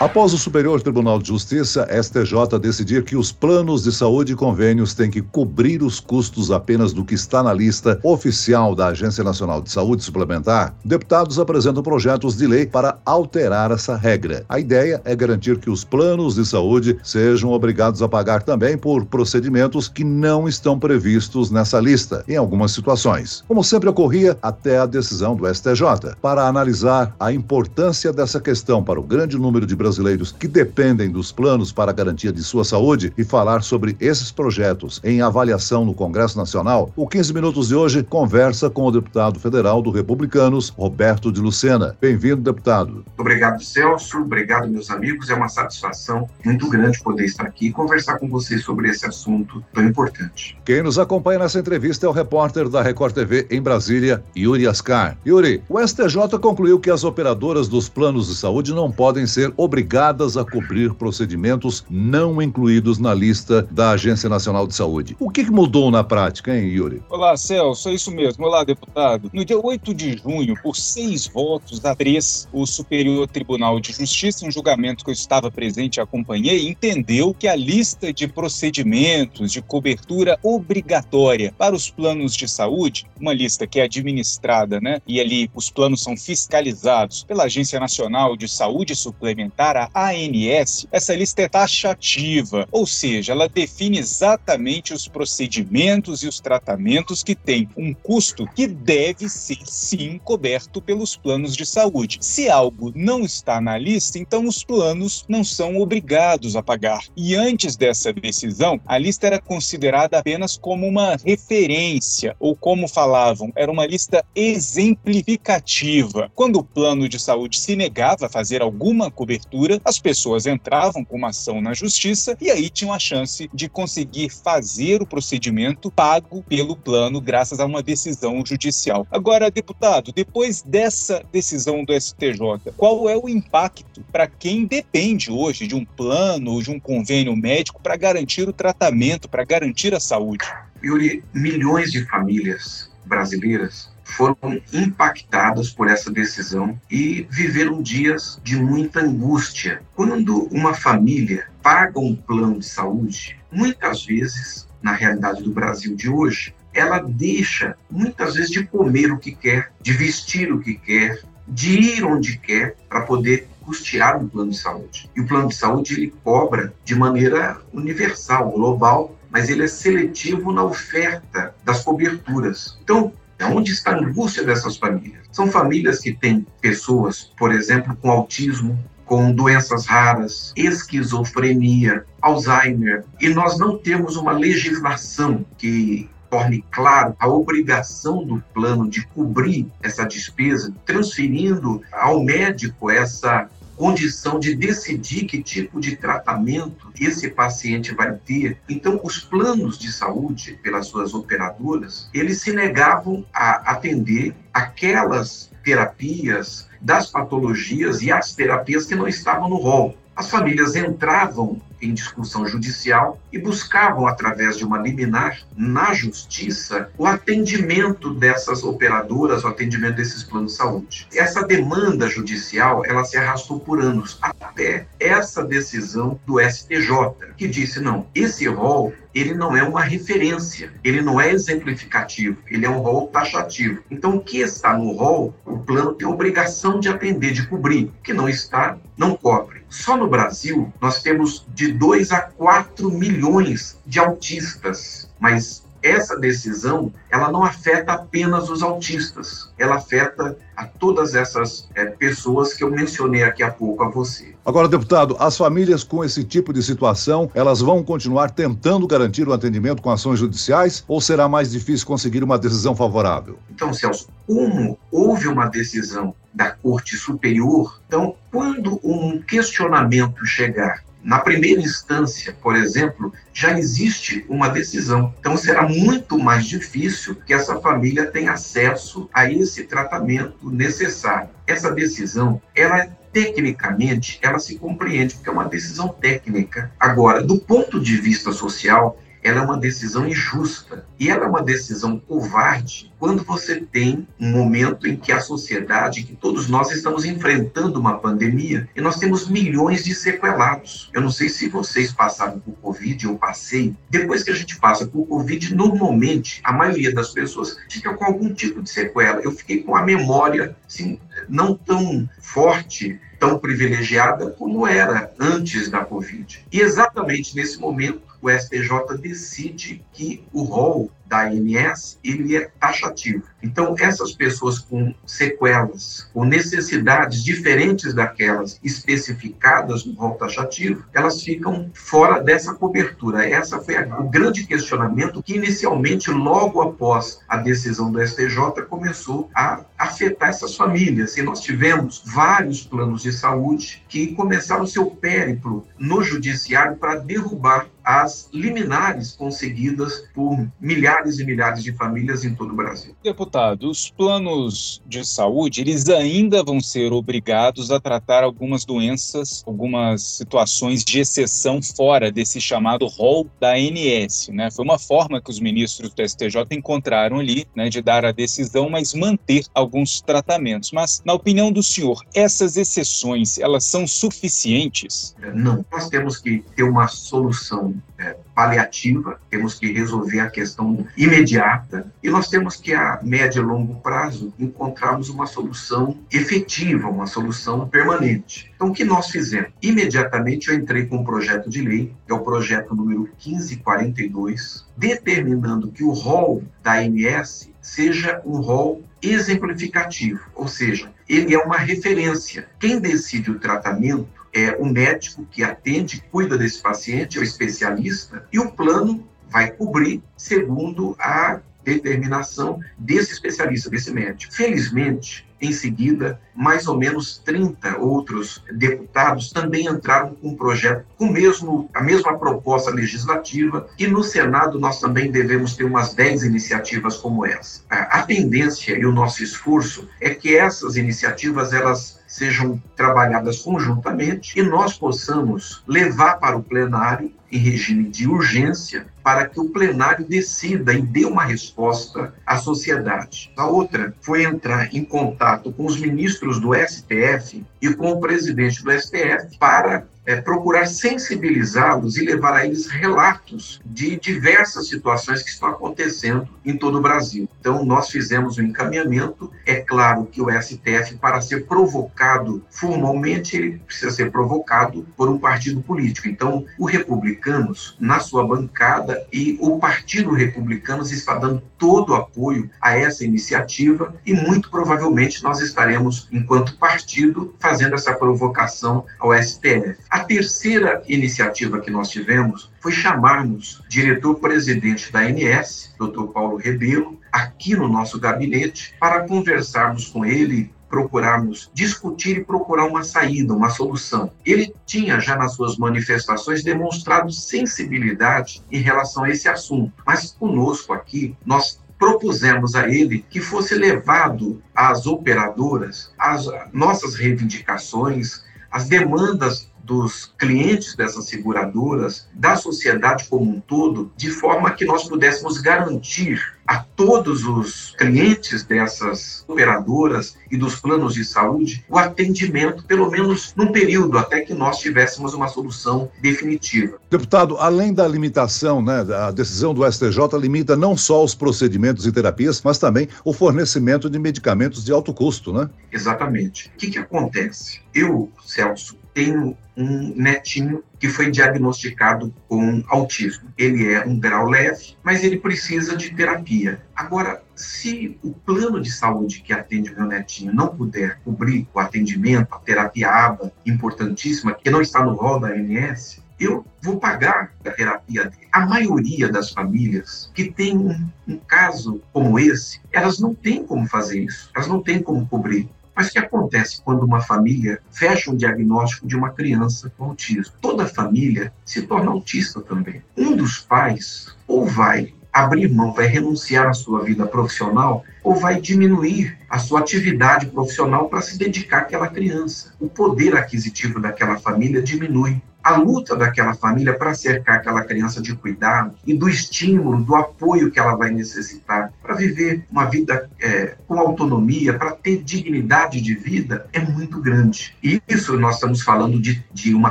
Após 0.00 0.32
o 0.32 0.38
Superior 0.38 0.80
Tribunal 0.80 1.18
de 1.18 1.26
Justiça, 1.26 1.84
STJ, 1.90 2.56
decidir 2.60 3.02
que 3.02 3.16
os 3.16 3.32
planos 3.32 3.82
de 3.82 3.90
saúde 3.90 4.32
e 4.32 4.36
convênios 4.36 4.94
têm 4.94 5.10
que 5.10 5.20
cobrir 5.20 5.82
os 5.82 5.98
custos 5.98 6.52
apenas 6.52 6.92
do 6.92 7.04
que 7.04 7.16
está 7.16 7.42
na 7.42 7.52
lista 7.52 7.98
oficial 8.04 8.76
da 8.76 8.86
Agência 8.86 9.24
Nacional 9.24 9.60
de 9.60 9.72
Saúde 9.72 10.04
Suplementar, 10.04 10.72
deputados 10.84 11.40
apresentam 11.40 11.82
projetos 11.82 12.36
de 12.36 12.46
lei 12.46 12.64
para 12.64 12.96
alterar 13.04 13.72
essa 13.72 13.96
regra. 13.96 14.44
A 14.48 14.60
ideia 14.60 15.02
é 15.04 15.16
garantir 15.16 15.58
que 15.58 15.68
os 15.68 15.82
planos 15.82 16.36
de 16.36 16.46
saúde 16.46 16.96
sejam 17.02 17.50
obrigados 17.50 18.00
a 18.00 18.08
pagar 18.08 18.44
também 18.44 18.78
por 18.78 19.04
procedimentos 19.04 19.88
que 19.88 20.04
não 20.04 20.46
estão 20.46 20.78
previstos 20.78 21.50
nessa 21.50 21.80
lista, 21.80 22.22
em 22.28 22.36
algumas 22.36 22.70
situações, 22.70 23.42
como 23.48 23.64
sempre 23.64 23.88
ocorria 23.88 24.38
até 24.40 24.78
a 24.78 24.86
decisão 24.86 25.34
do 25.34 25.52
STJ. 25.52 26.14
Para 26.22 26.46
analisar 26.46 27.16
a 27.18 27.32
importância 27.32 28.12
dessa 28.12 28.38
questão 28.38 28.80
para 28.80 29.00
o 29.00 29.02
grande 29.02 29.36
número 29.36 29.66
de 29.66 29.74
brasileiros, 29.74 29.87
brasileiros 29.88 30.32
que 30.32 30.46
dependem 30.46 31.10
dos 31.10 31.32
planos 31.32 31.72
para 31.72 31.90
a 31.90 31.94
garantia 31.94 32.30
de 32.30 32.42
sua 32.42 32.62
saúde 32.62 33.12
e 33.16 33.24
falar 33.24 33.62
sobre 33.62 33.96
esses 33.98 34.30
projetos 34.30 35.00
em 35.02 35.22
avaliação 35.22 35.84
no 35.84 35.94
Congresso 35.94 36.36
Nacional, 36.36 36.92
o 36.94 37.08
15 37.08 37.32
Minutos 37.32 37.68
de 37.68 37.74
hoje 37.74 38.02
conversa 38.02 38.68
com 38.68 38.84
o 38.84 38.90
deputado 38.90 39.40
federal 39.40 39.80
do 39.80 39.90
Republicanos, 39.90 40.68
Roberto 40.68 41.32
de 41.32 41.40
Lucena. 41.40 41.96
Bem-vindo, 42.00 42.42
deputado. 42.42 43.04
Obrigado, 43.16 43.62
Celso. 43.62 44.18
Obrigado, 44.18 44.68
meus 44.68 44.90
amigos. 44.90 45.30
É 45.30 45.34
uma 45.34 45.48
satisfação 45.48 46.28
muito 46.44 46.68
grande 46.68 47.00
poder 47.02 47.24
estar 47.24 47.44
aqui 47.44 47.68
e 47.68 47.72
conversar 47.72 48.18
com 48.18 48.28
vocês 48.28 48.62
sobre 48.62 48.90
esse 48.90 49.06
assunto 49.06 49.64
tão 49.72 49.84
importante. 49.84 50.58
Quem 50.64 50.82
nos 50.82 50.98
acompanha 50.98 51.38
nessa 51.38 51.58
entrevista 51.58 52.04
é 52.04 52.08
o 52.08 52.12
repórter 52.12 52.68
da 52.68 52.82
Record 52.82 53.14
TV 53.14 53.46
em 53.50 53.62
Brasília, 53.62 54.22
Yuri 54.36 54.66
Ascar. 54.66 55.16
Yuri, 55.26 55.62
o 55.68 55.80
STJ 55.80 56.38
concluiu 56.40 56.78
que 56.78 56.90
as 56.90 57.04
operadoras 57.04 57.68
dos 57.68 57.88
planos 57.88 58.28
de 58.28 58.34
saúde 58.34 58.74
não 58.74 58.90
podem 58.90 59.26
ser 59.26 59.52
obrigadas 59.56 59.77
obrigadas 59.78 60.36
a 60.36 60.44
cumprir 60.44 60.92
procedimentos 60.94 61.84
não 61.88 62.42
incluídos 62.42 62.98
na 62.98 63.14
lista 63.14 63.62
da 63.70 63.90
Agência 63.90 64.28
Nacional 64.28 64.66
de 64.66 64.74
Saúde. 64.74 65.16
O 65.20 65.30
que 65.30 65.48
mudou 65.48 65.88
na 65.88 66.02
prática, 66.02 66.56
hein, 66.56 66.66
Yuri? 66.66 67.00
Olá, 67.08 67.36
Celso, 67.36 67.88
é 67.88 67.94
isso 67.94 68.10
mesmo. 68.10 68.44
Olá, 68.44 68.64
deputado. 68.64 69.30
No 69.32 69.44
dia 69.44 69.56
8 69.56 69.94
de 69.94 70.16
junho, 70.16 70.60
por 70.60 70.74
seis 70.74 71.28
votos 71.28 71.84
a 71.84 71.94
três, 71.94 72.48
o 72.52 72.66
Superior 72.66 73.28
Tribunal 73.28 73.78
de 73.78 73.92
Justiça, 73.92 74.44
em 74.44 74.50
julgamento 74.50 75.04
que 75.04 75.10
eu 75.10 75.14
estava 75.14 75.48
presente 75.48 75.98
e 75.98 76.00
acompanhei, 76.00 76.68
entendeu 76.68 77.32
que 77.32 77.46
a 77.46 77.54
lista 77.54 78.12
de 78.12 78.26
procedimentos 78.26 79.52
de 79.52 79.62
cobertura 79.62 80.40
obrigatória 80.42 81.54
para 81.56 81.76
os 81.76 81.88
planos 81.88 82.34
de 82.34 82.48
saúde, 82.48 83.06
uma 83.20 83.32
lista 83.32 83.64
que 83.64 83.78
é 83.78 83.84
administrada, 83.84 84.80
né, 84.80 85.00
e 85.06 85.20
ali 85.20 85.48
os 85.54 85.70
planos 85.70 86.02
são 86.02 86.16
fiscalizados 86.16 87.22
pela 87.22 87.44
Agência 87.44 87.78
Nacional 87.78 88.36
de 88.36 88.48
Saúde 88.48 88.96
Suplementar, 88.96 89.67
para 89.68 89.90
a 89.92 90.12
ANS, 90.12 90.86
essa 90.90 91.14
lista 91.14 91.42
é 91.42 91.48
taxativa, 91.48 92.66
ou 92.72 92.86
seja, 92.86 93.32
ela 93.32 93.46
define 93.46 93.98
exatamente 93.98 94.94
os 94.94 95.06
procedimentos 95.06 96.22
e 96.22 96.26
os 96.26 96.40
tratamentos 96.40 97.22
que 97.22 97.34
têm 97.34 97.68
um 97.76 97.92
custo 97.92 98.48
que 98.56 98.66
deve 98.66 99.28
ser 99.28 99.58
sim 99.66 100.18
coberto 100.24 100.80
pelos 100.80 101.18
planos 101.18 101.54
de 101.54 101.66
saúde. 101.66 102.16
Se 102.22 102.48
algo 102.48 102.90
não 102.96 103.20
está 103.26 103.60
na 103.60 103.76
lista, 103.76 104.18
então 104.18 104.46
os 104.46 104.64
planos 104.64 105.26
não 105.28 105.44
são 105.44 105.76
obrigados 105.76 106.56
a 106.56 106.62
pagar. 106.62 107.04
E 107.14 107.34
antes 107.34 107.76
dessa 107.76 108.10
decisão, 108.10 108.80
a 108.86 108.96
lista 108.96 109.26
era 109.26 109.38
considerada 109.38 110.18
apenas 110.18 110.56
como 110.56 110.86
uma 110.86 111.14
referência, 111.22 112.34
ou 112.40 112.56
como 112.56 112.88
falavam, 112.88 113.52
era 113.54 113.70
uma 113.70 113.84
lista 113.84 114.24
exemplificativa. 114.34 116.32
Quando 116.34 116.60
o 116.60 116.64
plano 116.64 117.06
de 117.06 117.18
saúde 117.18 117.58
se 117.58 117.76
negava 117.76 118.24
a 118.24 118.30
fazer 118.30 118.62
alguma 118.62 119.10
cobertura, 119.10 119.57
as 119.84 119.98
pessoas 119.98 120.46
entravam 120.46 121.04
com 121.04 121.16
uma 121.16 121.28
ação 121.28 121.60
na 121.60 121.74
justiça 121.74 122.36
e 122.40 122.50
aí 122.50 122.68
tinham 122.68 122.92
a 122.92 122.98
chance 122.98 123.48
de 123.52 123.68
conseguir 123.68 124.30
fazer 124.30 125.02
o 125.02 125.06
procedimento 125.06 125.90
pago 125.90 126.42
pelo 126.48 126.76
plano 126.76 127.20
graças 127.20 127.60
a 127.60 127.66
uma 127.66 127.82
decisão 127.82 128.44
judicial. 128.44 129.06
Agora, 129.10 129.50
deputado, 129.50 130.12
depois 130.12 130.62
dessa 130.62 131.22
decisão 131.32 131.84
do 131.84 131.98
STJ, 131.98 132.72
qual 132.76 133.08
é 133.08 133.16
o 133.16 133.28
impacto 133.28 134.04
para 134.12 134.26
quem 134.26 134.66
depende 134.66 135.30
hoje 135.30 135.66
de 135.66 135.74
um 135.74 135.84
plano 135.84 136.52
ou 136.52 136.62
de 136.62 136.70
um 136.70 136.78
convênio 136.78 137.34
médico 137.36 137.80
para 137.82 137.96
garantir 137.96 138.48
o 138.48 138.52
tratamento, 138.52 139.28
para 139.28 139.44
garantir 139.44 139.94
a 139.94 140.00
saúde? 140.00 140.44
Yuri, 140.82 141.24
milhões 141.34 141.90
de 141.90 142.04
famílias 142.06 142.87
brasileiras 143.08 143.90
foram 144.04 144.36
impactadas 144.72 145.70
por 145.70 145.88
essa 145.88 146.10
decisão 146.10 146.80
e 146.90 147.26
viveram 147.30 147.82
dias 147.82 148.40
de 148.42 148.56
muita 148.56 149.00
angústia. 149.00 149.82
Quando 149.94 150.44
uma 150.52 150.74
família 150.74 151.46
paga 151.62 151.98
um 151.98 152.14
plano 152.14 152.58
de 152.58 152.66
saúde, 152.66 153.38
muitas 153.50 154.04
vezes, 154.04 154.68
na 154.82 154.92
realidade 154.92 155.42
do 155.42 155.52
Brasil 155.52 155.94
de 155.94 156.08
hoje, 156.08 156.54
ela 156.72 156.98
deixa 157.00 157.76
muitas 157.90 158.34
vezes 158.34 158.50
de 158.50 158.64
comer 158.64 159.12
o 159.12 159.18
que 159.18 159.32
quer, 159.32 159.72
de 159.80 159.92
vestir 159.92 160.52
o 160.52 160.60
que 160.60 160.74
quer, 160.74 161.20
de 161.46 161.78
ir 161.78 162.04
onde 162.04 162.38
quer 162.38 162.76
para 162.88 163.02
poder 163.02 163.48
custear 163.62 164.16
um 164.16 164.28
plano 164.28 164.50
de 164.50 164.58
saúde. 164.58 165.10
E 165.14 165.20
o 165.20 165.26
plano 165.26 165.48
de 165.48 165.54
saúde 165.54 165.94
ele 165.94 166.14
cobra 166.24 166.72
de 166.84 166.94
maneira 166.94 167.60
universal, 167.72 168.50
global, 168.50 169.17
mas 169.30 169.48
ele 169.48 169.64
é 169.64 169.68
seletivo 169.68 170.52
na 170.52 170.64
oferta 170.64 171.54
das 171.64 171.82
coberturas. 171.82 172.78
Então, 172.82 173.12
é 173.38 173.44
onde 173.44 173.72
está 173.72 173.92
a 173.92 173.98
angústia 173.98 174.44
dessas 174.44 174.76
famílias? 174.76 175.24
São 175.30 175.50
famílias 175.50 176.00
que 176.00 176.12
têm 176.12 176.46
pessoas, 176.60 177.30
por 177.38 177.52
exemplo, 177.52 177.96
com 177.96 178.10
autismo, 178.10 178.78
com 179.04 179.32
doenças 179.32 179.86
raras, 179.86 180.52
esquizofrenia, 180.56 182.04
Alzheimer, 182.20 183.04
e 183.20 183.28
nós 183.28 183.58
não 183.58 183.78
temos 183.78 184.16
uma 184.16 184.32
legislação 184.32 185.46
que 185.56 186.10
torne 186.28 186.62
claro 186.70 187.16
a 187.18 187.26
obrigação 187.26 188.24
do 188.24 188.42
plano 188.52 188.88
de 188.88 189.06
cobrir 189.06 189.66
essa 189.82 190.04
despesa, 190.04 190.74
transferindo 190.84 191.82
ao 191.90 192.22
médico 192.22 192.90
essa 192.90 193.48
condição 193.78 194.40
de 194.40 194.56
decidir 194.56 195.24
que 195.24 195.40
tipo 195.40 195.80
de 195.80 195.96
tratamento 195.96 196.92
esse 197.00 197.30
paciente 197.30 197.94
vai 197.94 198.12
ter. 198.12 198.58
Então, 198.68 199.00
os 199.04 199.20
planos 199.20 199.78
de 199.78 199.92
saúde, 199.92 200.58
pelas 200.62 200.88
suas 200.88 201.14
operadoras, 201.14 202.10
eles 202.12 202.42
se 202.42 202.52
negavam 202.52 203.24
a 203.32 203.72
atender 203.72 204.34
aquelas 204.52 205.50
terapias 205.64 206.68
das 206.80 207.06
patologias 207.06 208.02
e 208.02 208.10
as 208.10 208.34
terapias 208.34 208.84
que 208.84 208.96
não 208.96 209.06
estavam 209.06 209.48
no 209.48 209.56
rol. 209.56 209.96
As 210.16 210.28
famílias 210.28 210.74
entravam 210.74 211.60
em 211.80 211.94
discussão 211.94 212.46
judicial 212.46 213.20
e 213.32 213.38
buscavam, 213.38 214.06
através 214.06 214.56
de 214.56 214.64
uma 214.64 214.78
liminar 214.78 215.40
na 215.56 215.92
justiça, 215.94 216.90
o 216.96 217.06
atendimento 217.06 218.12
dessas 218.14 218.62
operadoras, 218.64 219.44
o 219.44 219.48
atendimento 219.48 219.96
desses 219.96 220.22
planos 220.22 220.52
de 220.52 220.58
saúde. 220.58 221.08
Essa 221.14 221.42
demanda 221.42 222.08
judicial, 222.08 222.84
ela 222.84 223.04
se 223.04 223.16
arrastou 223.16 223.60
por 223.60 223.80
anos, 223.80 224.18
até 224.22 224.86
essa 224.98 225.44
decisão 225.44 226.18
do 226.26 226.40
STJ, 226.40 226.88
que 227.36 227.48
disse, 227.48 227.80
não, 227.80 228.06
esse 228.14 228.46
rol 228.46 228.92
ele 229.14 229.34
não 229.34 229.56
é 229.56 229.62
uma 229.62 229.82
referência, 229.82 230.72
ele 230.84 231.02
não 231.02 231.20
é 231.20 231.30
exemplificativo, 231.30 232.36
ele 232.48 232.64
é 232.64 232.70
um 232.70 232.78
rol 232.78 233.08
taxativo. 233.08 233.82
Então, 233.90 234.16
o 234.16 234.20
que 234.20 234.38
está 234.38 234.76
no 234.76 234.92
rol, 234.92 235.34
o 235.44 235.58
plano 235.58 235.94
tem 235.94 236.06
obrigação 236.06 236.78
de 236.78 236.88
atender, 236.88 237.32
de 237.32 237.46
cobrir. 237.46 237.86
O 237.86 238.02
que 238.02 238.12
não 238.12 238.28
está, 238.28 238.78
não 238.96 239.16
cobre. 239.16 239.62
Só 239.68 239.96
no 239.96 240.08
Brasil, 240.08 240.72
nós 240.80 241.02
temos 241.02 241.46
de 241.54 241.67
2 241.72 242.12
a 242.12 242.20
4 242.20 242.90
milhões 242.90 243.78
de 243.86 243.98
autistas, 243.98 245.08
mas 245.18 245.62
essa 245.82 246.18
decisão 246.18 246.92
ela 247.10 247.30
não 247.30 247.44
afeta 247.44 247.92
apenas 247.92 248.50
os 248.50 248.62
autistas, 248.62 249.50
ela 249.58 249.76
afeta 249.76 250.36
a 250.56 250.64
todas 250.64 251.14
essas 251.14 251.68
é, 251.74 251.86
pessoas 251.86 252.52
que 252.52 252.64
eu 252.64 252.70
mencionei 252.70 253.22
aqui 253.22 253.42
há 253.42 253.50
pouco 253.50 253.84
a 253.84 253.88
você. 253.88 254.34
Agora, 254.44 254.68
deputado, 254.68 255.16
as 255.18 255.36
famílias 255.36 255.84
com 255.84 256.04
esse 256.04 256.24
tipo 256.24 256.52
de 256.52 256.62
situação, 256.62 257.30
elas 257.34 257.60
vão 257.60 257.82
continuar 257.82 258.30
tentando 258.30 258.86
garantir 258.86 259.28
o 259.28 259.32
atendimento 259.32 259.82
com 259.82 259.90
ações 259.90 260.18
judiciais 260.18 260.84
ou 260.88 261.00
será 261.00 261.28
mais 261.28 261.50
difícil 261.52 261.86
conseguir 261.86 262.24
uma 262.24 262.38
decisão 262.38 262.74
favorável? 262.74 263.38
Então, 263.50 263.72
Celso, 263.72 264.08
como 264.26 264.78
houve 264.90 265.28
uma 265.28 265.46
decisão 265.46 266.14
da 266.34 266.50
Corte 266.50 266.96
Superior, 266.96 267.80
então, 267.86 268.14
quando 268.30 268.80
um 268.82 269.20
questionamento 269.20 270.24
chegar 270.26 270.82
na 271.02 271.18
primeira 271.20 271.60
instância, 271.60 272.36
por 272.42 272.56
exemplo, 272.56 273.12
já 273.32 273.58
existe 273.58 274.24
uma 274.28 274.48
decisão. 274.48 275.14
Então 275.18 275.36
será 275.36 275.62
muito 275.68 276.18
mais 276.18 276.44
difícil 276.46 277.14
que 277.14 277.32
essa 277.32 277.60
família 277.60 278.06
tenha 278.06 278.32
acesso 278.32 279.08
a 279.12 279.30
esse 279.30 279.64
tratamento 279.64 280.50
necessário. 280.50 281.30
Essa 281.46 281.70
decisão, 281.70 282.40
ela 282.54 282.86
tecnicamente, 283.12 284.18
ela 284.22 284.38
se 284.38 284.56
compreende 284.56 285.14
porque 285.14 285.30
é 285.30 285.32
uma 285.32 285.48
decisão 285.48 285.88
técnica. 285.88 286.70
Agora, 286.78 287.22
do 287.22 287.38
ponto 287.38 287.80
de 287.80 287.96
vista 287.96 288.32
social, 288.32 288.98
ela 289.22 289.40
é 289.40 289.42
uma 289.42 289.58
decisão 289.58 290.06
injusta 290.06 290.86
e 290.98 291.08
ela 291.08 291.24
é 291.24 291.28
uma 291.28 291.42
decisão 291.42 291.98
covarde 291.98 292.92
quando 292.98 293.22
você 293.22 293.60
tem 293.60 294.06
um 294.18 294.30
momento 294.30 294.86
em 294.86 294.96
que 294.96 295.12
a 295.12 295.20
sociedade, 295.20 296.02
que 296.02 296.16
todos 296.16 296.48
nós 296.48 296.70
estamos 296.70 297.04
enfrentando 297.04 297.78
uma 297.78 297.98
pandemia 297.98 298.68
e 298.74 298.80
nós 298.80 298.96
temos 298.96 299.28
milhões 299.28 299.84
de 299.84 299.94
sequelados. 299.94 300.90
Eu 300.92 301.00
não 301.00 301.10
sei 301.10 301.28
se 301.28 301.48
vocês 301.48 301.92
passaram 301.92 302.40
por 302.40 302.54
Covid, 302.54 303.04
eu 303.04 303.16
passei. 303.16 303.76
Depois 303.88 304.22
que 304.22 304.30
a 304.30 304.34
gente 304.34 304.58
passa 304.58 304.86
por 304.86 305.06
Covid, 305.06 305.54
normalmente 305.54 306.40
a 306.42 306.52
maioria 306.52 306.92
das 306.92 307.10
pessoas 307.12 307.56
fica 307.68 307.94
com 307.94 308.04
algum 308.04 308.32
tipo 308.32 308.62
de 308.62 308.70
sequela. 308.70 309.20
Eu 309.20 309.32
fiquei 309.32 309.62
com 309.62 309.76
a 309.76 309.82
memória 309.82 310.56
assim, 310.66 310.98
não 311.28 311.54
tão 311.54 312.08
forte 312.20 313.00
tão 313.18 313.38
privilegiada 313.38 314.30
como 314.30 314.66
era 314.66 315.12
antes 315.18 315.68
da 315.68 315.84
Covid. 315.84 316.46
E 316.52 316.60
exatamente 316.60 317.34
nesse 317.34 317.58
momento, 317.58 318.07
o 318.20 318.30
STJ 318.30 318.98
decide 319.00 319.84
que 319.92 320.24
o 320.32 320.42
rol 320.42 320.90
da 321.08 321.26
ANS, 321.26 321.98
ele 322.04 322.36
é 322.36 322.50
taxativo. 322.60 323.24
Então, 323.42 323.74
essas 323.78 324.12
pessoas 324.12 324.58
com 324.58 324.94
sequelas, 325.06 326.08
com 326.12 326.24
necessidades 326.24 327.24
diferentes 327.24 327.94
daquelas 327.94 328.60
especificadas 328.62 329.84
no 329.84 329.94
rol 329.94 330.14
taxativo, 330.16 330.84
elas 330.92 331.22
ficam 331.22 331.70
fora 331.72 332.22
dessa 332.22 332.54
cobertura. 332.54 333.26
Essa 333.26 333.58
foi 333.58 333.76
a, 333.76 333.98
o 333.98 334.08
grande 334.08 334.46
questionamento 334.46 335.22
que, 335.22 335.34
inicialmente, 335.34 336.10
logo 336.10 336.60
após 336.60 337.20
a 337.26 337.38
decisão 337.38 337.90
do 337.90 338.06
STJ, 338.06 338.62
começou 338.68 339.30
a 339.34 339.64
afetar 339.78 340.28
essas 340.28 340.54
famílias. 340.54 341.16
E 341.16 341.22
nós 341.22 341.40
tivemos 341.40 342.02
vários 342.04 342.62
planos 342.62 343.02
de 343.02 343.12
saúde 343.12 343.82
que 343.88 344.14
começaram 344.14 344.66
seu 344.66 344.86
périplo 344.86 345.66
no 345.78 346.02
judiciário 346.02 346.76
para 346.76 346.96
derrubar 346.96 347.66
as 347.88 348.28
liminares 348.34 349.12
conseguidas 349.12 350.04
por 350.14 350.46
milhares 350.60 351.18
e 351.18 351.24
milhares 351.24 351.64
de 351.64 351.72
famílias 351.72 352.22
em 352.22 352.34
todo 352.34 352.52
o 352.52 352.54
Brasil. 352.54 352.94
Deputado, 353.02 353.70
os 353.70 353.88
planos 353.88 354.82
de 354.86 355.02
saúde, 355.06 355.62
eles 355.62 355.88
ainda 355.88 356.42
vão 356.42 356.60
ser 356.60 356.92
obrigados 356.92 357.70
a 357.70 357.80
tratar 357.80 358.22
algumas 358.22 358.66
doenças, 358.66 359.42
algumas 359.46 360.02
situações 360.02 360.84
de 360.84 361.00
exceção 361.00 361.62
fora 361.62 362.12
desse 362.12 362.42
chamado 362.42 362.86
rol 362.86 363.26
da 363.40 363.54
ANS, 363.54 364.28
né? 364.34 364.50
Foi 364.50 364.66
uma 364.66 364.78
forma 364.78 365.18
que 365.18 365.30
os 365.30 365.40
ministros 365.40 365.94
do 365.94 366.06
STJ 366.06 366.44
encontraram 366.50 367.18
ali, 367.18 367.46
né, 367.56 367.70
de 367.70 367.80
dar 367.80 368.04
a 368.04 368.12
decisão, 368.12 368.68
mas 368.68 368.92
manter 368.92 369.46
alguns 369.54 370.02
tratamentos. 370.02 370.72
Mas, 370.72 371.00
na 371.06 371.14
opinião 371.14 371.50
do 371.50 371.62
senhor, 371.62 372.04
essas 372.14 372.58
exceções, 372.58 373.38
elas 373.38 373.64
são 373.64 373.86
suficientes? 373.86 375.16
Não. 375.32 375.64
Nós 375.72 375.88
temos 375.88 376.18
que 376.18 376.44
ter 376.54 376.64
uma 376.64 376.86
solução 376.86 377.77
é, 377.98 378.16
paliativa, 378.34 379.20
temos 379.28 379.54
que 379.54 379.72
resolver 379.72 380.20
a 380.20 380.30
questão 380.30 380.86
imediata 380.96 381.92
e 382.02 382.08
nós 382.08 382.28
temos 382.28 382.56
que, 382.56 382.72
a 382.72 383.00
médio 383.02 383.42
e 383.42 383.44
longo 383.44 383.76
prazo, 383.80 384.32
encontrarmos 384.38 385.08
uma 385.08 385.26
solução 385.26 385.98
efetiva, 386.12 386.88
uma 386.88 387.06
solução 387.06 387.68
permanente. 387.68 388.52
Então, 388.54 388.68
o 388.68 388.72
que 388.72 388.84
nós 388.84 389.08
fizemos? 389.10 389.50
Imediatamente 389.60 390.48
eu 390.48 390.54
entrei 390.54 390.86
com 390.86 390.98
um 390.98 391.04
projeto 391.04 391.50
de 391.50 391.62
lei, 391.62 391.92
que 392.06 392.12
é 392.12 392.14
o 392.14 392.20
projeto 392.20 392.74
número 392.74 393.08
1542, 393.24 394.66
determinando 394.76 395.72
que 395.72 395.82
o 395.82 395.90
rol 395.90 396.42
da 396.62 396.74
ANS 396.74 397.50
seja 397.60 398.20
um 398.24 398.40
rol 398.40 398.82
exemplificativo, 399.02 400.20
ou 400.34 400.48
seja, 400.48 400.90
ele 401.08 401.34
é 401.34 401.38
uma 401.38 401.56
referência. 401.56 402.48
Quem 402.58 402.80
decide 402.80 403.30
o 403.30 403.38
tratamento 403.38 404.17
é 404.44 404.56
o 404.58 404.66
médico 404.66 405.26
que 405.30 405.42
atende, 405.42 406.04
cuida 406.10 406.36
desse 406.36 406.60
paciente, 406.60 407.18
é 407.18 407.20
o 407.20 407.24
especialista, 407.24 408.26
e 408.32 408.38
o 408.38 408.50
plano 408.50 409.06
vai 409.30 409.50
cobrir 409.50 410.02
segundo 410.16 410.96
a 410.98 411.40
determinação 411.64 412.60
desse 412.78 413.12
especialista, 413.12 413.68
desse 413.68 413.90
médico. 413.90 414.32
Felizmente, 414.32 415.26
em 415.40 415.52
seguida, 415.52 416.20
mais 416.34 416.66
ou 416.66 416.76
menos 416.76 417.18
30 417.18 417.78
outros 417.78 418.42
deputados 418.52 419.30
também 419.30 419.66
entraram 419.66 420.14
com 420.14 420.28
um 420.30 420.36
projeto 420.36 420.84
com 420.96 421.06
mesmo, 421.06 421.70
a 421.74 421.82
mesma 421.82 422.18
proposta 422.18 422.70
legislativa, 422.70 423.68
e 423.78 423.86
no 423.86 424.02
Senado 424.02 424.58
nós 424.58 424.80
também 424.80 425.10
devemos 425.10 425.54
ter 425.54 425.64
umas 425.64 425.94
10 425.94 426.24
iniciativas 426.24 426.96
como 426.96 427.24
essa. 427.24 427.62
A 427.68 428.02
tendência 428.02 428.76
e 428.76 428.84
o 428.84 428.92
nosso 428.92 429.22
esforço 429.22 429.88
é 430.00 430.10
que 430.10 430.36
essas 430.36 430.76
iniciativas 430.76 431.52
elas 431.52 431.97
sejam 432.08 432.60
trabalhadas 432.74 433.42
conjuntamente 433.42 434.38
e 434.38 434.42
nós 434.42 434.76
possamos 434.76 435.62
levar 435.68 436.18
para 436.18 436.36
o 436.36 436.42
plenário 436.42 437.12
em 437.30 437.38
regime 437.38 437.90
de 437.90 438.08
urgência 438.08 438.86
para 439.04 439.28
que 439.28 439.38
o 439.38 439.50
plenário 439.50 440.04
decida 440.04 440.72
e 440.72 440.80
dê 440.80 441.04
uma 441.04 441.24
resposta 441.24 442.14
à 442.26 442.38
sociedade. 442.38 443.30
A 443.36 443.46
outra 443.46 443.94
foi 444.00 444.24
entrar 444.24 444.74
em 444.74 444.82
contato 444.82 445.52
com 445.52 445.66
os 445.66 445.78
ministros 445.78 446.40
do 446.40 446.54
STF 446.54 447.44
e 447.60 447.74
com 447.74 447.90
o 447.90 448.00
presidente 448.00 448.64
do 448.64 448.72
STF 448.72 449.36
para 449.38 449.86
é, 450.08 450.22
procurar 450.22 450.64
sensibilizá-los 450.64 451.98
e 451.98 452.04
levar 452.06 452.32
a 452.32 452.46
eles 452.46 452.66
relatos 452.66 453.60
de 453.62 454.00
diversas 454.00 454.66
situações 454.66 455.22
que 455.22 455.28
estão 455.28 455.50
acontecendo 455.50 456.26
em 456.46 456.56
todo 456.56 456.78
o 456.78 456.80
Brasil. 456.80 457.28
Então, 457.38 457.62
nós 457.62 457.90
fizemos 457.90 458.38
o 458.38 458.40
um 458.40 458.44
encaminhamento. 458.44 459.30
É 459.44 459.56
claro 459.56 460.06
que 460.06 460.22
o 460.22 460.30
STF, 460.30 460.96
para 460.98 461.20
ser 461.20 461.44
provocado 461.44 462.42
formalmente, 462.48 463.36
ele 463.36 463.58
precisa 463.58 463.90
ser 463.90 464.10
provocado 464.10 464.86
por 464.96 465.10
um 465.10 465.18
partido 465.18 465.60
político. 465.60 466.08
Então, 466.08 466.46
o 466.58 466.64
Republicanos, 466.64 467.76
na 467.78 468.00
sua 468.00 468.26
bancada, 468.26 469.06
e 469.12 469.36
o 469.42 469.58
Partido 469.58 470.14
Republicanos 470.14 470.90
está 470.90 471.16
dando 471.16 471.42
todo 471.58 471.90
o 471.90 471.96
apoio 471.96 472.48
a 472.62 472.78
essa 472.78 473.04
iniciativa 473.04 473.94
e 474.06 474.14
muito 474.14 474.50
provavelmente 474.50 475.22
nós 475.22 475.40
estaremos, 475.40 476.08
enquanto 476.10 476.56
partido, 476.56 477.34
fazendo 477.38 477.74
essa 477.74 477.92
provocação 477.92 478.86
ao 478.98 479.12
STF. 479.12 479.76
A 479.90 479.97
terceira 480.00 480.82
iniciativa 480.88 481.60
que 481.60 481.70
nós 481.70 481.88
tivemos 481.88 482.50
foi 482.60 482.72
chamarmos 482.72 483.62
diretor-presidente 483.68 484.92
da 484.92 485.00
ANS, 485.00 485.74
Dr. 485.78 486.12
Paulo 486.12 486.36
Rebelo, 486.36 486.98
aqui 487.12 487.54
no 487.54 487.68
nosso 487.68 487.98
gabinete 487.98 488.74
para 488.78 489.06
conversarmos 489.06 489.88
com 489.88 490.04
ele 490.04 490.52
procurarmos 490.68 491.50
discutir 491.54 492.18
e 492.18 492.24
procurar 492.24 492.66
uma 492.66 492.84
saída, 492.84 493.34
uma 493.34 493.50
solução. 493.50 494.12
Ele 494.24 494.54
tinha 494.66 495.00
já 495.00 495.16
nas 495.16 495.34
suas 495.34 495.56
manifestações 495.56 496.44
demonstrado 496.44 497.10
sensibilidade 497.10 498.42
em 498.50 498.60
relação 498.60 499.04
a 499.04 499.10
esse 499.10 499.28
assunto, 499.28 499.72
mas 499.86 500.12
conosco 500.12 500.72
aqui 500.72 501.16
nós 501.24 501.58
propusemos 501.78 502.54
a 502.54 502.68
ele 502.68 503.04
que 503.08 503.20
fosse 503.20 503.54
levado 503.54 504.42
às 504.54 504.86
operadoras 504.86 505.92
as 505.98 506.26
nossas 506.52 506.94
reivindicações, 506.96 508.24
as 508.50 508.68
demandas 508.68 509.48
dos 509.68 510.14
clientes 510.16 510.74
dessas 510.74 511.04
seguradoras, 511.04 512.08
da 512.14 512.36
sociedade 512.36 513.06
como 513.06 513.30
um 513.30 513.38
todo, 513.38 513.92
de 513.94 514.10
forma 514.10 514.50
que 514.52 514.64
nós 514.64 514.88
pudéssemos 514.88 515.38
garantir 515.38 516.37
a 516.48 516.64
todos 516.74 517.26
os 517.26 517.74
clientes 517.76 518.42
dessas 518.42 519.22
operadoras 519.28 520.16
e 520.30 520.36
dos 520.36 520.56
planos 520.56 520.94
de 520.94 521.04
saúde 521.04 521.62
o 521.68 521.76
atendimento, 521.76 522.64
pelo 522.64 522.90
menos 522.90 523.34
num 523.36 523.52
período 523.52 523.98
até 523.98 524.22
que 524.22 524.32
nós 524.32 524.58
tivéssemos 524.58 525.12
uma 525.12 525.28
solução 525.28 525.90
definitiva. 526.00 526.78
Deputado, 526.88 527.36
além 527.36 527.74
da 527.74 527.86
limitação, 527.86 528.62
né, 528.62 528.80
a 528.94 529.10
decisão 529.10 529.52
do 529.52 529.70
STJ 529.70 530.18
limita 530.18 530.56
não 530.56 530.74
só 530.74 531.04
os 531.04 531.14
procedimentos 531.14 531.86
e 531.86 531.92
terapias, 531.92 532.40
mas 532.42 532.58
também 532.58 532.88
o 533.04 533.12
fornecimento 533.12 533.90
de 533.90 533.98
medicamentos 533.98 534.64
de 534.64 534.72
alto 534.72 534.94
custo, 534.94 535.34
né? 535.34 535.50
Exatamente. 535.70 536.50
O 536.54 536.58
que, 536.58 536.70
que 536.70 536.78
acontece? 536.78 537.60
Eu, 537.74 538.10
Celso, 538.24 538.74
tenho 538.94 539.36
um 539.54 539.92
netinho 539.94 540.62
que 540.78 540.88
foi 540.88 541.10
diagnosticado 541.10 542.14
com 542.28 542.62
autismo. 542.68 543.28
Ele 543.36 543.72
é 543.72 543.84
um 543.84 543.98
grau 543.98 544.28
leve, 544.28 544.76
mas 544.82 545.02
ele 545.02 545.18
precisa 545.18 545.76
de 545.76 545.94
terapia. 545.94 546.62
Agora, 546.74 547.22
se 547.34 547.98
o 548.02 548.12
plano 548.12 548.60
de 548.60 548.70
saúde 548.70 549.20
que 549.20 549.32
atende 549.32 549.72
o 549.72 549.76
meu 549.76 549.86
netinho 549.86 550.34
não 550.34 550.48
puder 550.48 551.00
cobrir 551.04 551.46
o 551.52 551.58
atendimento, 551.58 552.34
a 552.34 552.38
terapia 552.38 552.90
ABA, 552.90 553.32
importantíssima, 553.44 554.34
que 554.34 554.50
não 554.50 554.60
está 554.60 554.84
no 554.84 554.94
rol 554.94 555.20
da 555.20 555.28
ANS, 555.28 556.00
eu 556.18 556.44
vou 556.60 556.78
pagar 556.78 557.32
a 557.44 557.50
terapia 557.50 558.04
dele. 558.04 558.28
A 558.32 558.44
maioria 558.44 559.10
das 559.10 559.30
famílias 559.30 560.10
que 560.14 560.30
tem 560.30 560.56
um, 560.56 560.88
um 561.06 561.16
caso 561.16 561.80
como 561.92 562.18
esse, 562.18 562.60
elas 562.72 562.98
não 562.98 563.14
têm 563.14 563.44
como 563.44 563.66
fazer 563.68 564.00
isso, 564.02 564.30
elas 564.34 564.48
não 564.48 564.60
têm 564.60 564.82
como 564.82 565.06
cobrir. 565.06 565.48
Mas 565.78 565.90
o 565.90 565.92
que 565.92 565.98
acontece 566.00 566.60
quando 566.60 566.82
uma 566.82 567.00
família 567.00 567.60
fecha 567.70 568.10
um 568.10 568.16
diagnóstico 568.16 568.84
de 568.84 568.96
uma 568.96 569.10
criança 569.10 569.72
com 569.78 569.84
autismo? 569.84 570.34
Toda 570.40 570.66
família 570.66 571.32
se 571.44 571.62
torna 571.68 571.92
autista 571.92 572.40
também. 572.40 572.82
Um 572.96 573.14
dos 573.14 573.38
pais 573.38 574.12
ou 574.26 574.44
vai 574.44 574.92
abrir 575.12 575.48
mão, 575.48 575.72
vai 575.72 575.86
renunciar 575.86 576.48
à 576.48 576.52
sua 576.52 576.82
vida 576.82 577.06
profissional 577.06 577.84
ou 578.02 578.14
vai 578.14 578.40
diminuir 578.40 579.16
a 579.28 579.38
sua 579.38 579.60
atividade 579.60 580.26
profissional 580.26 580.88
para 580.88 581.02
se 581.02 581.18
dedicar 581.18 581.58
àquela 581.58 581.88
criança. 581.88 582.54
O 582.58 582.68
poder 582.68 583.16
aquisitivo 583.16 583.80
daquela 583.80 584.18
família 584.18 584.62
diminui. 584.62 585.20
a 585.42 585.56
luta 585.56 585.96
daquela 585.96 586.34
família 586.34 586.74
para 586.74 586.94
cercar 586.94 587.36
aquela 587.36 587.64
criança 587.64 588.02
de 588.02 588.14
cuidado 588.14 588.74
e 588.86 588.92
do 588.92 589.08
estímulo, 589.08 589.82
do 589.82 589.94
apoio 589.94 590.50
que 590.50 590.58
ela 590.58 590.74
vai 590.74 590.90
necessitar 590.90 591.72
para 591.82 591.94
viver 591.94 592.44
uma 592.50 592.66
vida 592.66 593.08
é, 593.18 593.56
com 593.66 593.78
autonomia, 593.78 594.52
para 594.52 594.72
ter 594.72 595.02
dignidade 595.02 595.80
de 595.80 595.94
vida, 595.94 596.46
é 596.52 596.60
muito 596.60 597.00
grande. 597.00 597.56
E 597.62 597.80
isso 597.88 598.18
nós 598.18 598.34
estamos 598.34 598.60
falando 598.62 599.00
de, 599.00 599.24
de 599.32 599.54
uma 599.54 599.70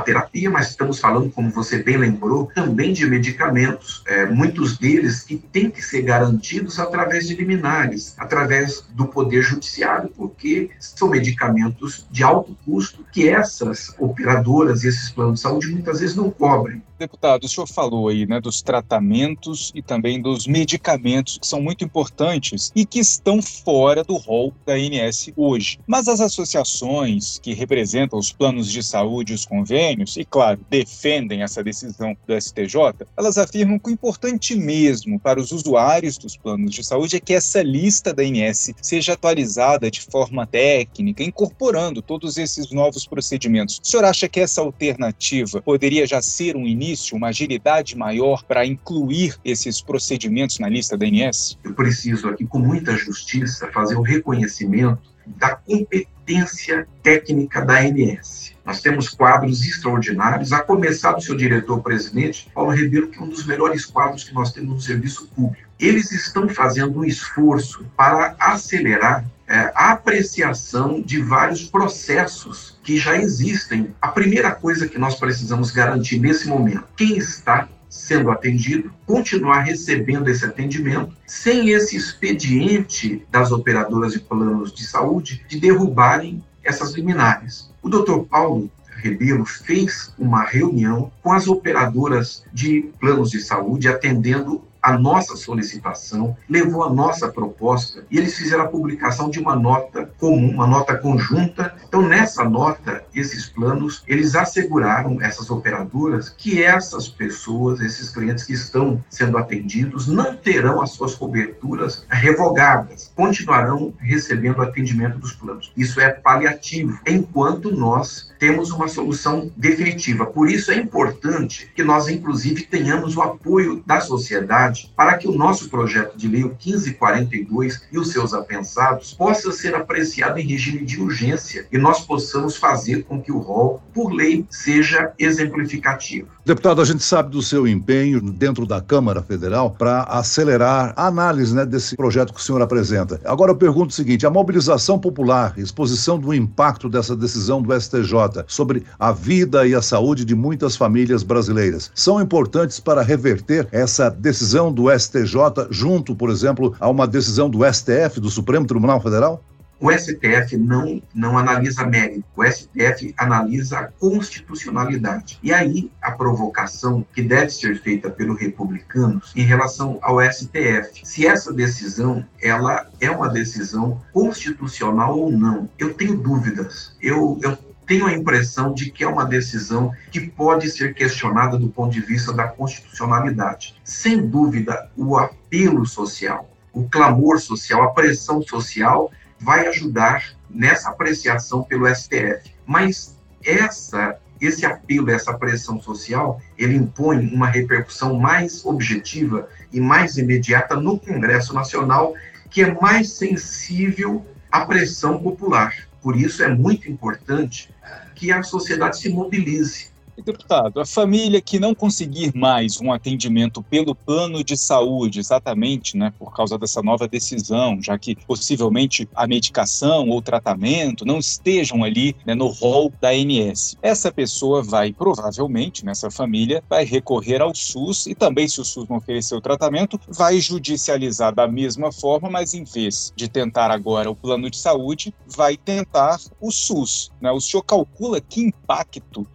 terapia, 0.00 0.50
mas 0.50 0.70
estamos 0.70 0.98
falando, 0.98 1.30
como 1.30 1.50
você 1.50 1.80
bem 1.80 1.96
lembrou, 1.96 2.50
também 2.54 2.92
de 2.92 3.06
medicamentos, 3.06 4.02
é, 4.06 4.26
muitos 4.26 4.76
deles 4.78 5.22
que 5.22 5.36
têm 5.36 5.70
que 5.70 5.82
ser 5.82 6.02
garantidos 6.02 6.80
através 6.80 7.28
de 7.28 7.36
liminares, 7.36 8.16
através 8.28 8.84
do 8.90 9.06
poder 9.06 9.42
judiciário, 9.42 10.10
porque 10.14 10.70
são 10.78 11.08
medicamentos 11.08 12.06
de 12.10 12.22
alto 12.22 12.54
custo 12.64 13.04
que 13.10 13.26
essas 13.26 13.94
operadoras 13.98 14.84
e 14.84 14.88
esses 14.88 15.10
planos 15.10 15.36
de 15.36 15.40
saúde 15.40 15.68
muitas 15.68 16.00
vezes 16.00 16.14
não 16.14 16.30
cobrem. 16.30 16.82
Deputado, 16.98 17.44
o 17.44 17.48
senhor 17.48 17.68
falou 17.68 18.08
aí 18.08 18.26
né, 18.26 18.40
dos 18.40 18.60
tratamentos 18.60 19.70
e 19.72 19.80
também 19.80 20.20
dos 20.20 20.48
medicamentos 20.48 21.38
que 21.38 21.46
são 21.46 21.62
muito 21.62 21.84
importantes 21.84 22.72
e 22.74 22.84
que 22.84 22.98
estão 22.98 23.40
fora 23.40 24.02
do 24.02 24.16
rol 24.16 24.52
da 24.66 24.72
ANS 24.72 25.30
hoje. 25.36 25.78
Mas 25.86 26.08
as 26.08 26.20
associações 26.20 27.38
que 27.38 27.54
representam 27.54 28.18
os 28.18 28.32
planos 28.32 28.68
de 28.70 28.82
saúde 28.82 29.32
e 29.32 29.36
os 29.36 29.46
convênios, 29.46 30.16
e 30.16 30.24
claro, 30.24 30.58
defendem 30.68 31.44
essa 31.44 31.62
decisão 31.62 32.16
do 32.26 32.40
STJ, 32.40 33.06
elas 33.16 33.38
afirmam 33.38 33.78
que 33.78 33.90
o 33.90 33.92
importante 33.92 34.56
mesmo 34.56 35.20
para 35.20 35.38
os 35.38 35.52
usuários 35.52 36.18
dos 36.18 36.36
planos 36.36 36.74
de 36.74 36.82
saúde 36.82 37.14
é 37.14 37.20
que 37.20 37.32
essa 37.32 37.62
lista 37.62 38.12
da 38.12 38.24
ANS 38.24 38.72
seja 38.82 39.12
atualizada 39.12 39.88
de 39.88 40.00
forma 40.00 40.44
técnica, 40.48 41.22
incorporando 41.22 42.02
todos 42.02 42.38
esses 42.38 42.72
novos 42.72 43.06
procedimentos. 43.06 43.80
O 43.80 43.86
senhor 43.86 44.04
acha 44.04 44.28
que 44.28 44.40
essa 44.40 44.60
alternativa 44.60 45.62
poderia 45.62 46.04
já 46.04 46.20
ser 46.20 46.56
um 46.56 46.66
início? 46.66 46.87
Uma 47.12 47.28
agilidade 47.28 47.96
maior 47.96 48.42
para 48.44 48.64
incluir 48.64 49.36
esses 49.44 49.80
procedimentos 49.80 50.58
na 50.58 50.68
lista 50.68 50.96
da 50.96 51.06
ANS? 51.06 51.58
Eu 51.64 51.74
preciso 51.74 52.28
aqui, 52.28 52.46
com 52.46 52.58
muita 52.58 52.96
justiça, 52.96 53.68
fazer 53.68 53.96
o 53.96 54.02
reconhecimento 54.02 55.02
da 55.26 55.56
competência 55.56 56.86
técnica 57.02 57.64
da 57.64 57.80
ANS. 57.80 58.52
Nós 58.64 58.80
temos 58.80 59.08
quadros 59.08 59.64
extraordinários, 59.64 60.52
a 60.52 60.60
começar 60.60 61.12
do 61.12 61.22
seu 61.22 61.36
diretor-presidente, 61.36 62.50
Paulo 62.54 62.72
Ribeiro, 62.72 63.08
que 63.08 63.18
é 63.18 63.22
um 63.22 63.28
dos 63.28 63.46
melhores 63.46 63.86
quadros 63.86 64.24
que 64.24 64.34
nós 64.34 64.52
temos 64.52 64.74
no 64.74 64.80
serviço 64.80 65.26
público. 65.28 65.66
Eles 65.78 66.12
estão 66.12 66.48
fazendo 66.48 66.98
um 66.98 67.04
esforço 67.04 67.86
para 67.96 68.34
acelerar 68.38 69.24
é, 69.48 69.72
apreciação 69.74 71.00
de 71.00 71.22
vários 71.22 71.64
processos 71.64 72.78
que 72.82 72.98
já 72.98 73.16
existem. 73.16 73.94
A 74.00 74.08
primeira 74.08 74.54
coisa 74.54 74.86
que 74.86 74.98
nós 74.98 75.14
precisamos 75.14 75.70
garantir 75.70 76.18
nesse 76.18 76.46
momento, 76.46 76.84
quem 76.96 77.16
está 77.16 77.68
sendo 77.88 78.30
atendido, 78.30 78.92
continuar 79.06 79.62
recebendo 79.62 80.28
esse 80.28 80.44
atendimento, 80.44 81.10
sem 81.26 81.70
esse 81.70 81.96
expediente 81.96 83.26
das 83.30 83.50
operadoras 83.50 84.12
de 84.12 84.20
planos 84.20 84.72
de 84.72 84.86
saúde 84.86 85.44
de 85.48 85.58
derrubarem 85.58 86.44
essas 86.62 86.92
liminares. 86.92 87.70
O 87.82 87.88
doutor 87.88 88.26
Paulo 88.26 88.70
Rebelo 88.98 89.44
fez 89.46 90.12
uma 90.18 90.42
reunião 90.42 91.10
com 91.22 91.32
as 91.32 91.46
operadoras 91.48 92.44
de 92.52 92.90
planos 93.00 93.30
de 93.30 93.40
saúde, 93.40 93.88
atendendo 93.88 94.62
a 94.82 94.96
nossa 94.96 95.36
solicitação, 95.36 96.36
levou 96.48 96.84
a 96.84 96.92
nossa 96.92 97.28
proposta 97.28 98.04
e 98.10 98.18
eles 98.18 98.36
fizeram 98.36 98.64
a 98.64 98.68
publicação 98.68 99.28
de 99.30 99.38
uma 99.38 99.56
nota 99.56 100.10
comum, 100.18 100.50
uma 100.50 100.66
nota 100.66 100.96
conjunta. 100.96 101.74
Então, 101.86 102.02
nessa 102.02 102.44
nota, 102.44 103.04
esses 103.14 103.48
planos, 103.48 104.02
eles 104.06 104.34
asseguraram 104.34 105.20
essas 105.20 105.50
operadoras 105.50 106.28
que 106.28 106.62
essas 106.62 107.08
pessoas, 107.08 107.80
esses 107.80 108.10
clientes 108.10 108.44
que 108.44 108.52
estão 108.52 109.02
sendo 109.10 109.36
atendidos, 109.36 110.06
não 110.06 110.36
terão 110.36 110.80
as 110.80 110.90
suas 110.90 111.14
coberturas 111.14 112.06
revogadas, 112.08 113.12
continuarão 113.14 113.92
recebendo 113.98 114.62
atendimento 114.62 115.18
dos 115.18 115.32
planos. 115.32 115.72
Isso 115.76 116.00
é 116.00 116.10
paliativo, 116.10 116.98
enquanto 117.06 117.70
nós 117.70 118.32
temos 118.38 118.70
uma 118.70 118.88
solução 118.88 119.50
definitiva. 119.56 120.26
Por 120.26 120.48
isso 120.48 120.70
é 120.70 120.76
importante 120.76 121.70
que 121.74 121.82
nós, 121.82 122.08
inclusive, 122.08 122.64
tenhamos 122.64 123.16
o 123.16 123.22
apoio 123.22 123.82
da 123.84 124.00
sociedade 124.00 124.67
para 124.96 125.16
que 125.18 125.28
o 125.28 125.32
nosso 125.32 125.68
projeto 125.68 126.16
de 126.16 126.28
lei, 126.28 126.44
o 126.44 126.48
1542, 126.48 127.82
e 127.92 127.98
os 127.98 128.10
seus 128.10 128.32
apensados, 128.34 129.14
possa 129.14 129.52
ser 129.52 129.74
apreciado 129.74 130.38
em 130.38 130.46
regime 130.46 130.84
de 130.84 131.00
urgência 131.00 131.66
e 131.70 131.78
nós 131.78 132.00
possamos 132.00 132.56
fazer 132.56 133.04
com 133.04 133.20
que 133.20 133.32
o 133.32 133.38
rol, 133.38 133.82
por 133.94 134.12
lei, 134.12 134.46
seja 134.50 135.12
exemplificativo. 135.18 136.28
Deputado, 136.44 136.80
a 136.80 136.84
gente 136.84 137.02
sabe 137.02 137.30
do 137.30 137.42
seu 137.42 137.68
empenho 137.68 138.20
dentro 138.20 138.64
da 138.64 138.80
Câmara 138.80 139.22
Federal 139.22 139.70
para 139.70 140.02
acelerar 140.04 140.94
a 140.96 141.06
análise 141.06 141.54
né, 141.54 141.66
desse 141.66 141.96
projeto 141.96 142.32
que 142.32 142.40
o 142.40 142.42
senhor 142.42 142.62
apresenta. 142.62 143.20
Agora 143.24 143.52
eu 143.52 143.56
pergunto 143.56 143.90
o 143.90 143.94
seguinte: 143.94 144.26
a 144.26 144.30
mobilização 144.30 144.98
popular, 144.98 145.52
exposição 145.58 146.18
do 146.18 146.32
impacto 146.32 146.88
dessa 146.88 147.14
decisão 147.14 147.60
do 147.60 147.78
STJ, 147.78 148.44
sobre 148.46 148.82
a 148.98 149.12
vida 149.12 149.66
e 149.66 149.74
a 149.74 149.82
saúde 149.82 150.24
de 150.24 150.34
muitas 150.34 150.74
famílias 150.74 151.22
brasileiras. 151.22 151.90
São 151.94 152.20
importantes 152.20 152.80
para 152.80 153.02
reverter 153.02 153.68
essa 153.70 154.08
decisão 154.08 154.57
do 154.72 154.90
STJ 154.90 155.68
junto, 155.70 156.16
por 156.16 156.30
exemplo, 156.30 156.74
a 156.80 156.88
uma 156.88 157.06
decisão 157.06 157.48
do 157.48 157.60
STF, 157.72 158.20
do 158.20 158.28
Supremo 158.28 158.66
Tribunal 158.66 159.00
Federal? 159.00 159.42
O 159.80 159.92
STF 159.92 160.56
não, 160.56 161.00
não 161.14 161.38
analisa 161.38 161.86
mérito, 161.86 162.24
o 162.36 162.44
STF 162.44 163.14
analisa 163.16 163.78
a 163.78 163.84
constitucionalidade. 163.86 165.38
E 165.40 165.52
aí 165.52 165.90
a 166.02 166.10
provocação 166.10 167.06
que 167.14 167.22
deve 167.22 167.50
ser 167.50 167.80
feita 167.80 168.10
pelos 168.10 168.40
republicanos 168.40 169.32
em 169.36 169.42
relação 169.42 169.98
ao 170.02 170.20
STF, 170.20 171.02
se 171.04 171.26
essa 171.26 171.52
decisão 171.52 172.26
ela 172.42 172.88
é 173.00 173.08
uma 173.08 173.28
decisão 173.28 174.02
constitucional 174.12 175.16
ou 175.16 175.30
não. 175.30 175.68
Eu 175.78 175.94
tenho 175.94 176.16
dúvidas. 176.16 176.96
Eu, 177.00 177.38
eu 177.40 177.56
tenho 177.88 178.06
a 178.06 178.12
impressão 178.12 178.74
de 178.74 178.90
que 178.90 179.02
é 179.02 179.08
uma 179.08 179.24
decisão 179.24 179.90
que 180.12 180.20
pode 180.20 180.70
ser 180.70 180.92
questionada 180.92 181.56
do 181.56 181.68
ponto 181.68 181.90
de 181.90 182.02
vista 182.02 182.34
da 182.34 182.46
constitucionalidade. 182.46 183.74
Sem 183.82 184.28
dúvida, 184.28 184.90
o 184.94 185.16
apelo 185.16 185.86
social, 185.86 186.50
o 186.70 186.86
clamor 186.86 187.40
social, 187.40 187.82
a 187.82 187.90
pressão 187.90 188.42
social 188.42 189.10
vai 189.40 189.66
ajudar 189.68 190.34
nessa 190.50 190.90
apreciação 190.90 191.62
pelo 191.62 191.88
STF. 191.92 192.54
Mas 192.66 193.16
essa 193.42 194.18
esse 194.40 194.64
apelo, 194.64 195.10
essa 195.10 195.34
pressão 195.34 195.80
social, 195.80 196.40
ele 196.56 196.76
impõe 196.76 197.26
uma 197.34 197.48
repercussão 197.48 198.14
mais 198.14 198.64
objetiva 198.64 199.48
e 199.72 199.80
mais 199.80 200.16
imediata 200.16 200.76
no 200.76 200.96
Congresso 200.96 201.52
Nacional, 201.52 202.14
que 202.48 202.62
é 202.62 202.72
mais 202.80 203.10
sensível 203.14 204.24
à 204.52 204.64
pressão 204.64 205.18
popular. 205.18 205.87
Por 206.02 206.16
isso 206.16 206.42
é 206.42 206.54
muito 206.54 206.90
importante 206.90 207.70
que 208.14 208.30
a 208.30 208.42
sociedade 208.42 208.98
se 208.98 209.08
mobilize 209.08 209.90
Deputado, 210.24 210.80
a 210.80 210.86
família 210.86 211.40
que 211.40 211.60
não 211.60 211.74
conseguir 211.74 212.34
mais 212.34 212.80
um 212.80 212.92
atendimento 212.92 213.62
pelo 213.62 213.94
plano 213.94 214.42
de 214.42 214.56
saúde, 214.56 215.20
exatamente, 215.20 215.96
né, 215.96 216.12
por 216.18 216.34
causa 216.34 216.58
dessa 216.58 216.82
nova 216.82 217.06
decisão, 217.06 217.80
já 217.80 217.96
que 217.96 218.16
possivelmente 218.26 219.08
a 219.14 219.26
medicação 219.28 220.08
ou 220.08 220.20
tratamento 220.20 221.04
não 221.04 221.18
estejam 221.18 221.84
ali 221.84 222.16
né, 222.26 222.34
no 222.34 222.48
rol 222.48 222.92
da 223.00 223.10
ANS, 223.10 223.76
essa 223.80 224.10
pessoa 224.10 224.62
vai 224.62 224.92
provavelmente, 224.92 225.84
nessa 225.84 226.10
família, 226.10 226.62
vai 226.68 226.84
recorrer 226.84 227.40
ao 227.40 227.54
SUS 227.54 228.06
e 228.06 228.14
também, 228.14 228.48
se 228.48 228.60
o 228.60 228.64
SUS 228.64 228.88
não 228.88 228.96
oferecer 228.96 229.36
o 229.36 229.40
tratamento, 229.40 230.00
vai 230.08 230.40
judicializar 230.40 231.32
da 231.32 231.46
mesma 231.46 231.92
forma, 231.92 232.28
mas 232.28 232.54
em 232.54 232.64
vez 232.64 233.12
de 233.14 233.28
tentar 233.28 233.70
agora 233.70 234.10
o 234.10 234.16
plano 234.16 234.50
de 234.50 234.58
saúde, 234.58 235.14
vai 235.26 235.56
tentar 235.56 236.18
o 236.40 236.50
SUS. 236.50 237.12
Né? 237.20 237.30
O 237.30 237.40
senhor 237.40 237.62
calcula 237.62 238.20
que 238.20 238.40
impacto 238.40 239.26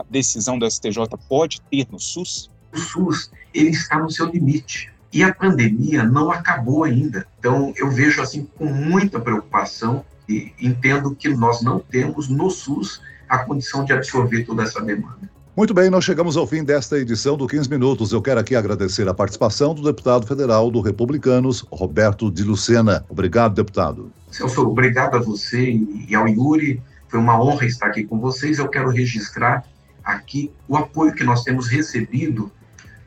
essa 0.00 0.06
decisão 0.10 0.58
do 0.58 0.70
STJ 0.70 1.06
pode 1.28 1.60
ter 1.70 1.86
no 1.90 1.98
SUS? 1.98 2.50
O 2.72 2.78
SUS 2.78 3.30
ele 3.52 3.70
está 3.70 3.98
no 3.98 4.10
seu 4.10 4.26
limite 4.26 4.90
e 5.12 5.22
a 5.22 5.34
pandemia 5.34 6.04
não 6.04 6.30
acabou 6.30 6.84
ainda. 6.84 7.26
Então 7.38 7.72
eu 7.76 7.90
vejo 7.90 8.22
assim 8.22 8.48
com 8.56 8.66
muita 8.66 9.18
preocupação 9.20 10.04
e 10.28 10.52
entendo 10.60 11.14
que 11.14 11.28
nós 11.28 11.62
não 11.62 11.80
temos 11.80 12.28
no 12.28 12.50
SUS 12.50 13.00
a 13.28 13.38
condição 13.38 13.84
de 13.84 13.92
absorver 13.92 14.44
toda 14.44 14.62
essa 14.62 14.80
demanda. 14.80 15.30
Muito 15.56 15.74
bem, 15.74 15.90
nós 15.90 16.04
chegamos 16.04 16.36
ao 16.36 16.46
fim 16.46 16.64
desta 16.64 16.96
edição 16.96 17.36
do 17.36 17.46
15 17.46 17.68
Minutos. 17.68 18.12
Eu 18.12 18.22
quero 18.22 18.40
aqui 18.40 18.54
agradecer 18.54 19.08
a 19.08 19.14
participação 19.14 19.74
do 19.74 19.82
deputado 19.82 20.26
federal 20.26 20.70
do 20.70 20.80
Republicanos, 20.80 21.66
Roberto 21.70 22.30
de 22.30 22.44
Lucena. 22.44 23.04
Obrigado, 23.08 23.54
deputado. 23.54 24.12
Celso, 24.30 24.62
obrigado 24.62 25.16
a 25.16 25.18
você 25.18 25.80
e 26.08 26.14
ao 26.14 26.28
Yuri. 26.28 26.80
Foi 27.08 27.18
uma 27.18 27.42
honra 27.42 27.66
estar 27.66 27.88
aqui 27.88 28.04
com 28.04 28.20
vocês. 28.20 28.58
Eu 28.58 28.68
quero 28.68 28.88
registrar 28.90 29.64
aqui 30.12 30.52
o 30.68 30.76
apoio 30.76 31.14
que 31.14 31.24
nós 31.24 31.42
temos 31.42 31.68
recebido, 31.68 32.50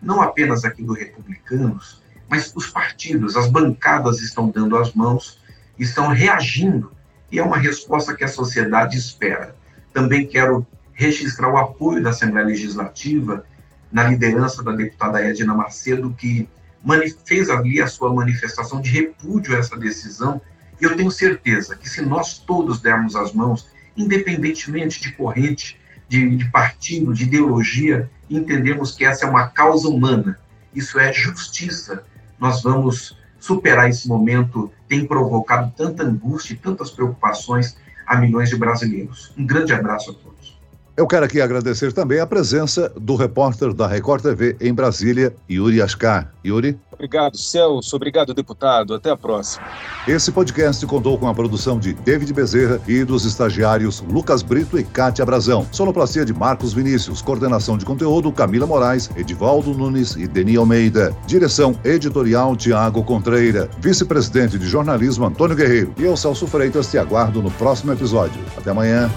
não 0.02 0.22
apenas 0.22 0.66
aqui 0.66 0.84
do 0.84 0.94
Republicanos, 0.94 2.02
mas 2.30 2.52
os 2.56 2.68
partidos, 2.68 3.36
as 3.38 3.50
bancadas 3.50 4.22
estão 4.22 4.50
dando 4.50 4.78
as 4.78 4.94
mãos, 4.94 5.40
estão 5.78 6.08
reagindo, 6.10 6.92
e 7.32 7.40
é 7.40 7.44
uma 7.44 7.58
resposta 7.58 8.16
que 8.16 8.24
a 8.24 8.28
sociedade 8.28 8.98
espera. 8.98 9.56
Também 9.94 10.28
quero 10.28 10.66
registrar 10.94 11.52
o 11.52 11.58
apoio 11.58 12.02
da 12.02 12.12
Assembleia 12.12 12.48
Legislativa 12.48 13.46
na 13.92 14.04
liderança 14.04 14.64
da 14.64 14.72
deputada 14.72 15.24
Edna 15.24 15.54
Macedo, 15.54 16.14
que 16.14 16.48
fez 17.26 17.50
ali 17.50 17.82
a 17.82 17.88
sua 17.88 18.14
manifestação 18.14 18.82
de 18.82 18.90
repúdio 18.90 19.56
a 19.56 19.60
essa 19.60 19.78
decisão. 19.78 20.42
E 20.82 20.84
eu 20.84 20.96
tenho 20.96 21.12
certeza 21.12 21.76
que 21.76 21.90
se 21.90 22.02
nós 22.02 22.40
todos 22.40 22.82
dermos 22.82 23.16
as 23.16 23.32
mãos, 23.34 23.68
independentemente 23.96 25.02
de 25.02 25.12
corrente, 25.14 25.80
de, 26.08 26.36
de 26.36 26.46
partido, 26.50 27.14
de 27.14 27.24
ideologia, 27.24 28.10
entendemos 28.30 28.92
que 28.92 29.06
essa 29.06 29.26
é 29.26 29.30
uma 29.30 29.48
causa 29.48 29.88
humana, 29.88 30.38
isso 30.74 31.00
é 31.00 31.12
justiça, 31.12 32.04
nós 32.40 32.64
vamos 32.64 33.18
superar 33.40 33.90
esse 33.90 34.08
momento, 34.08 34.72
tem 34.88 35.06
provocado 35.06 35.72
tanta 35.76 36.04
angústia 36.04 36.54
e 36.54 36.58
tantas 36.58 36.90
preocupações 36.90 37.78
a 38.06 38.18
milhões 38.18 38.50
de 38.50 38.56
brasileiros. 38.56 39.34
Um 39.38 39.46
grande 39.46 39.74
abraço 39.74 40.12
a 40.12 40.14
todos. 40.14 40.53
Eu 40.96 41.08
quero 41.08 41.26
aqui 41.26 41.42
agradecer 41.42 41.92
também 41.92 42.20
a 42.20 42.28
presença 42.28 42.92
do 42.96 43.16
repórter 43.16 43.74
da 43.74 43.88
Record 43.88 44.22
TV 44.22 44.56
em 44.62 44.72
Brasília, 44.72 45.36
Yuri 45.50 45.82
Ascar. 45.82 46.32
Yuri? 46.46 46.80
Obrigado, 46.92 47.36
Celso. 47.36 47.96
Obrigado, 47.96 48.32
deputado. 48.32 48.94
Até 48.94 49.10
a 49.10 49.18
próxima. 49.18 49.66
Esse 50.08 50.32
podcast 50.32 50.86
contou 50.86 51.18
com 51.18 51.28
a 51.28 51.34
produção 51.34 51.80
de 51.80 51.94
David 51.94 52.32
Bezerra 52.32 52.80
e 52.88 53.04
dos 53.04 53.26
estagiários 53.26 54.02
Lucas 54.02 54.44
Brito 54.44 54.78
e 54.78 54.84
Kátia 54.84 55.26
Brazão. 55.26 55.68
Sonoplastia 55.72 56.24
de 56.24 56.32
Marcos 56.32 56.74
Vinícius. 56.74 57.24
Coordenação 57.24 57.76
de 57.76 57.86
conteúdo 57.86 58.32
Camila 58.32 58.68
Moraes, 58.68 59.10
Edivaldo 59.18 59.74
Nunes 59.74 60.16
e 60.16 60.28
Deni 60.28 60.56
Almeida. 60.58 61.12
Direção 61.26 61.76
editorial 61.84 62.56
Tiago 62.56 63.04
Contreira. 63.04 63.68
Vice-presidente 63.80 64.60
de 64.60 64.68
jornalismo 64.68 65.26
Antônio 65.26 65.56
Guerreiro. 65.56 65.92
E 65.98 66.04
eu, 66.04 66.16
Celso 66.16 66.46
Freitas, 66.46 66.92
te 66.92 67.00
aguardo 67.00 67.42
no 67.42 67.50
próximo 67.50 67.92
episódio. 67.92 68.40
Até 68.56 68.70
amanhã. 68.70 69.10